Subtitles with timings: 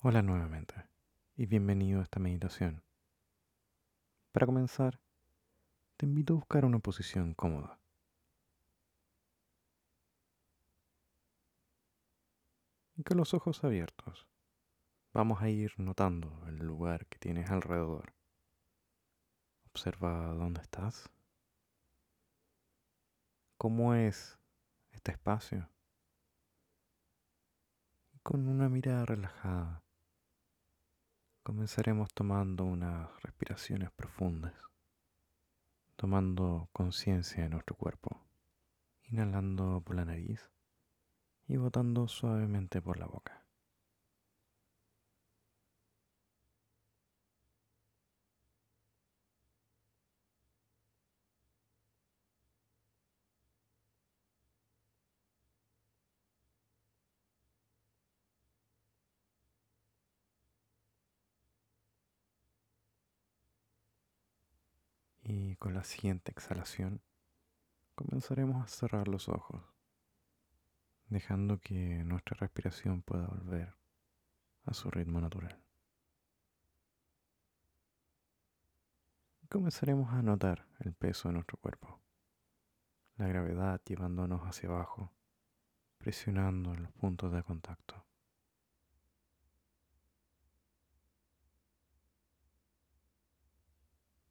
[0.00, 0.76] Hola nuevamente
[1.34, 2.84] y bienvenido a esta meditación.
[4.30, 5.00] Para comenzar,
[5.96, 7.80] te invito a buscar una posición cómoda.
[12.94, 14.28] Y con los ojos abiertos,
[15.12, 18.14] vamos a ir notando el lugar que tienes alrededor.
[19.72, 21.10] Observa dónde estás.
[23.56, 24.38] ¿Cómo es
[24.92, 25.68] este espacio?
[28.22, 29.82] Con una mirada relajada
[31.48, 34.52] comenzaremos tomando unas respiraciones profundas,
[35.96, 38.20] tomando conciencia de nuestro cuerpo,
[39.04, 40.50] inhalando por la nariz
[41.46, 43.47] y botando suavemente por la boca.
[65.40, 67.00] Y con la siguiente exhalación
[67.94, 69.62] comenzaremos a cerrar los ojos,
[71.06, 73.72] dejando que nuestra respiración pueda volver
[74.64, 75.62] a su ritmo natural.
[79.48, 82.00] comenzaremos a notar el peso de nuestro cuerpo,
[83.16, 85.12] la gravedad llevándonos hacia abajo,
[85.98, 88.07] presionando en los puntos de contacto.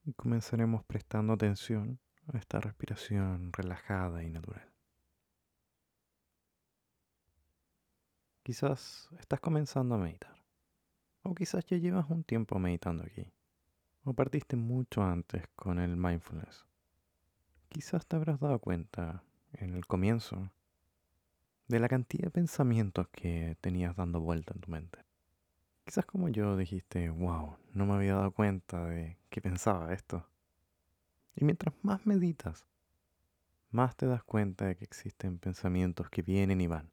[0.07, 1.99] Y comenzaremos prestando atención
[2.31, 4.65] a esta respiración relajada y natural.
[8.41, 10.33] Quizás estás comenzando a meditar,
[11.23, 13.29] o quizás ya llevas un tiempo meditando aquí,
[14.05, 16.65] o partiste mucho antes con el mindfulness.
[17.67, 20.49] Quizás te habrás dado cuenta en el comienzo
[21.67, 24.99] de la cantidad de pensamientos que tenías dando vuelta en tu mente.
[25.83, 30.27] Quizás como yo dijiste, wow, no me había dado cuenta de que pensaba esto.
[31.35, 32.65] Y mientras más meditas,
[33.69, 36.91] más te das cuenta de que existen pensamientos que vienen y van,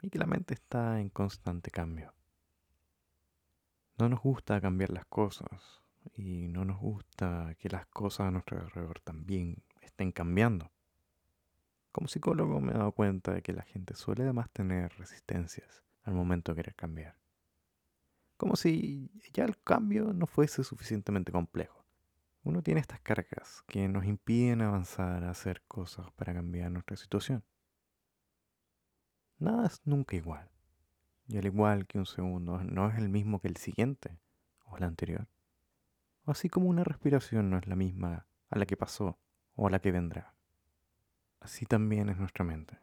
[0.00, 2.14] y que la mente está en constante cambio.
[3.98, 5.82] No nos gusta cambiar las cosas,
[6.14, 10.70] y no nos gusta que las cosas a nuestro alrededor también estén cambiando.
[11.90, 16.14] Como psicólogo me he dado cuenta de que la gente suele además tener resistencias al
[16.14, 17.25] momento de querer cambiar
[18.36, 21.84] como si ya el cambio no fuese suficientemente complejo.
[22.42, 27.44] Uno tiene estas cargas que nos impiden avanzar a hacer cosas para cambiar nuestra situación.
[29.38, 30.50] Nada es nunca igual.
[31.26, 34.20] Y al igual que un segundo no es el mismo que el siguiente
[34.64, 35.26] o el anterior.
[36.24, 39.18] Así como una respiración no es la misma a la que pasó
[39.54, 40.34] o a la que vendrá.
[41.40, 42.78] Así también es nuestra mente.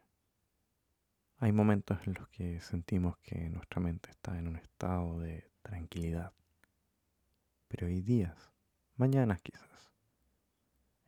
[1.44, 6.32] Hay momentos en los que sentimos que nuestra mente está en un estado de tranquilidad.
[7.68, 8.50] Pero hay días,
[8.96, 9.92] mañanas quizás,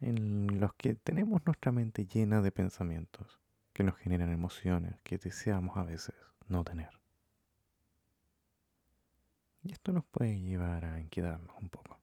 [0.01, 3.39] en los que tenemos nuestra mente llena de pensamientos
[3.71, 6.15] que nos generan emociones que deseamos a veces
[6.49, 6.99] no tener.
[9.63, 11.97] Y esto nos puede llevar a inquietarnos un poco.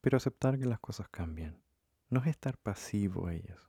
[0.00, 1.60] Pero aceptar que las cosas cambian
[2.08, 3.68] no es estar pasivo a ellas.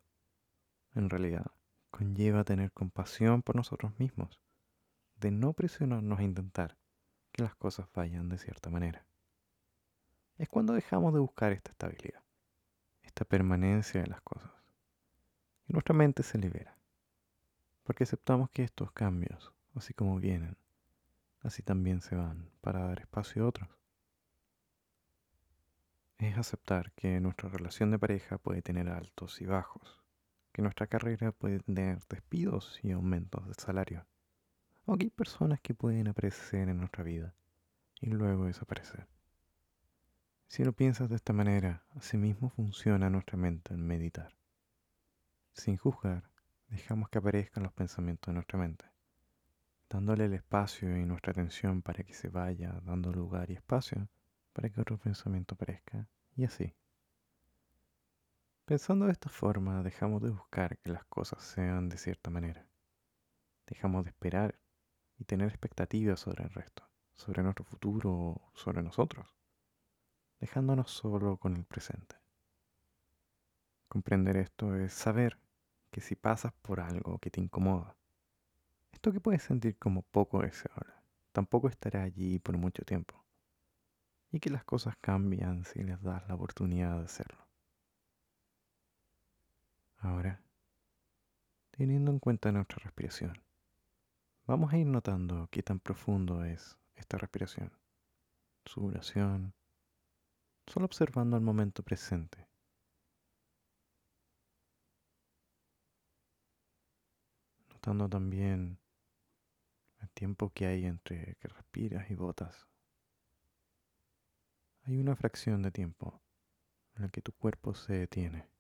[0.94, 1.48] En realidad,
[1.90, 4.40] conlleva tener compasión por nosotros mismos,
[5.18, 6.78] de no presionarnos a intentar
[7.32, 9.06] que las cosas vayan de cierta manera.
[10.38, 12.24] Es cuando dejamos de buscar esta estabilidad,
[13.04, 14.52] esta permanencia de las cosas,
[15.68, 16.78] y nuestra mente se libera,
[17.84, 20.58] porque aceptamos que estos cambios, así como vienen,
[21.42, 23.70] así también se van para dar espacio a otros.
[26.18, 30.02] Es aceptar que nuestra relación de pareja puede tener altos y bajos,
[30.60, 34.06] que nuestra carrera puede tener despidos y aumentos de salario.
[34.86, 37.34] Aunque hay personas que pueden aparecer en nuestra vida
[38.02, 39.08] y luego desaparecer.
[40.48, 44.36] Si lo piensas de esta manera, asimismo funciona nuestra mente en meditar.
[45.54, 46.30] Sin juzgar,
[46.68, 48.84] dejamos que aparezcan los pensamientos de nuestra mente,
[49.90, 54.10] dándole el espacio y nuestra atención para que se vaya, dando lugar y espacio
[54.52, 56.76] para que otro pensamiento aparezca, y así.
[58.70, 62.68] Pensando de esta forma, dejamos de buscar que las cosas sean de cierta manera.
[63.66, 64.60] Dejamos de esperar
[65.18, 69.36] y tener expectativas sobre el resto, sobre nuestro futuro, sobre nosotros,
[70.40, 72.18] dejándonos solo con el presente.
[73.88, 75.40] Comprender esto es saber
[75.90, 77.98] que si pasas por algo que te incomoda,
[78.92, 80.94] esto que puedes sentir como poco deseable,
[81.32, 83.26] tampoco estará allí por mucho tiempo,
[84.32, 87.49] y que las cosas cambian si les das la oportunidad de hacerlo.
[90.02, 90.42] Ahora,
[91.72, 93.44] teniendo en cuenta nuestra respiración,
[94.48, 97.74] vamos a ir notando qué tan profundo es esta respiración,
[98.64, 99.54] su duración,
[100.68, 102.48] solo observando el momento presente.
[107.68, 108.80] Notando también
[110.00, 112.70] el tiempo que hay entre que respiras y botas.
[114.84, 116.22] Hay una fracción de tiempo
[116.96, 118.59] en la que tu cuerpo se detiene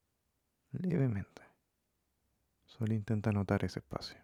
[0.71, 1.41] levemente.
[2.65, 4.17] Solo intenta notar ese espacio.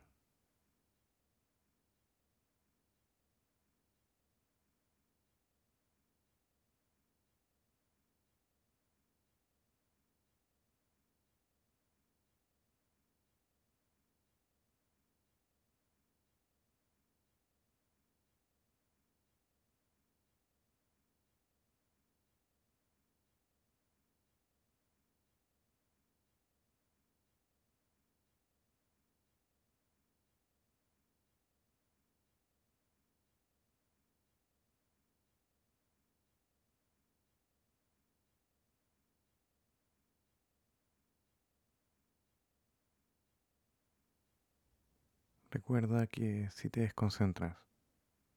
[45.55, 47.55] Recuerda que si te desconcentras,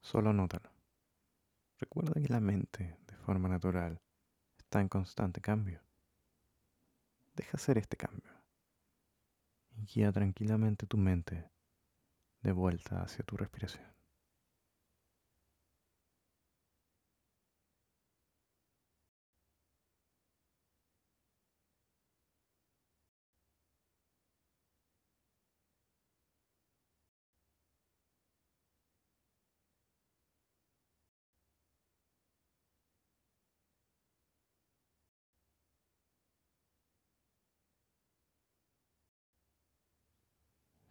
[0.00, 0.70] solo nótalo.
[1.80, 4.00] Recuerda que la mente, de forma natural,
[4.56, 5.82] está en constante cambio.
[7.34, 8.30] Deja hacer este cambio
[9.72, 11.50] y guía tranquilamente tu mente
[12.42, 13.97] de vuelta hacia tu respiración.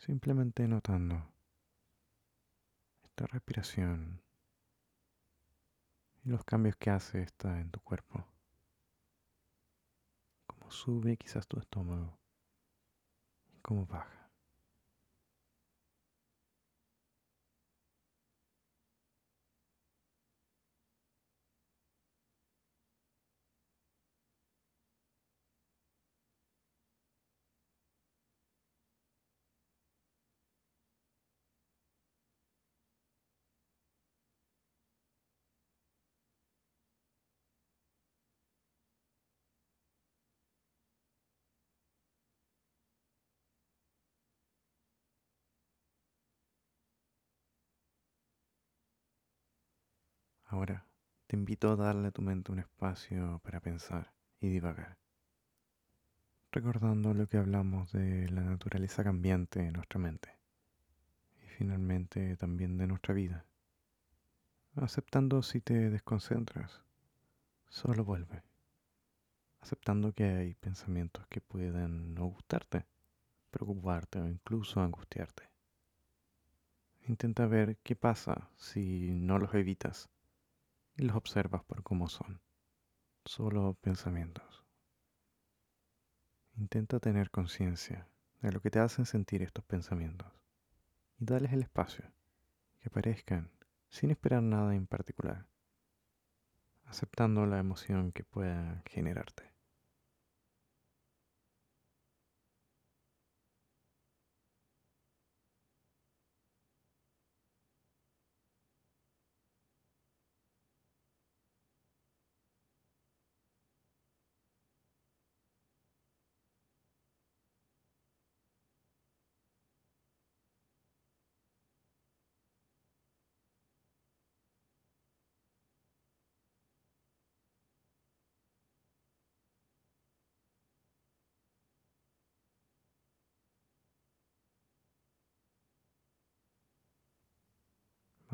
[0.08, 1.22] Simplemente notando
[3.04, 4.22] esta respiración
[6.24, 8.26] y los cambios que hace esta en tu cuerpo.
[10.46, 12.18] Cómo sube quizás tu estómago
[13.54, 14.17] y cómo baja.
[50.58, 50.88] Ahora
[51.28, 54.98] te invito a darle a tu mente un espacio para pensar y divagar,
[56.52, 60.36] recordando lo que hablamos de la naturaleza cambiante de nuestra mente
[61.44, 63.46] y finalmente también de nuestra vida.
[64.78, 66.82] Aceptando si te desconcentras,
[67.70, 68.42] solo vuelve.
[69.60, 72.88] Aceptando que hay pensamientos que pueden no gustarte,
[73.52, 75.44] preocuparte o incluso angustiarte.
[77.08, 80.10] Intenta ver qué pasa si no los evitas
[80.98, 82.42] y los observas por cómo son,
[83.24, 84.66] solo pensamientos.
[86.56, 88.08] Intenta tener conciencia
[88.42, 90.28] de lo que te hacen sentir estos pensamientos
[91.20, 92.12] y dales el espacio
[92.80, 93.52] que aparezcan
[93.90, 95.46] sin esperar nada en particular,
[96.86, 99.57] aceptando la emoción que puedan generarte.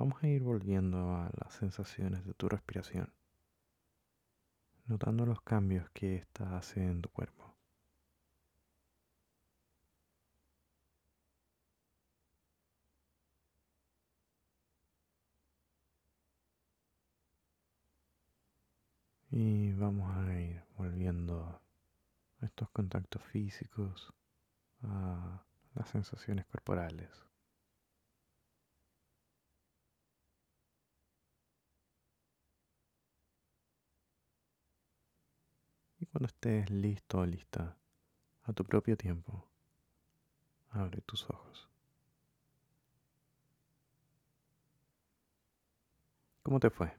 [0.04, 3.14] Vamos a ir volviendo a las sensaciones de tu respiración,
[4.86, 7.56] notando los cambios que ésta hace en tu cuerpo.
[19.32, 21.62] Y vamos a ir volviendo
[22.42, 24.14] a estos contactos físicos,
[24.82, 25.46] a
[25.76, 27.33] las sensaciones corporales.
[36.14, 37.76] Cuando estés listo o lista,
[38.44, 39.50] a tu propio tiempo,
[40.70, 41.68] abre tus ojos.
[46.44, 46.96] ¿Cómo te fue?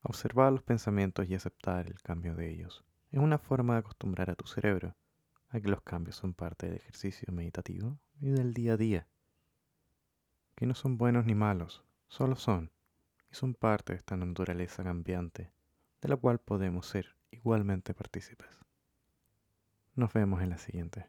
[0.00, 4.34] Observar los pensamientos y aceptar el cambio de ellos es una forma de acostumbrar a
[4.34, 4.96] tu cerebro
[5.50, 9.06] a que los cambios son parte del ejercicio meditativo y del día a día,
[10.54, 12.70] que no son buenos ni malos, solo son,
[13.30, 15.52] y son parte de esta naturaleza cambiante,
[16.00, 18.48] de la cual podemos ser igualmente partícipes.
[19.94, 21.06] Nos vemos en la siguiente.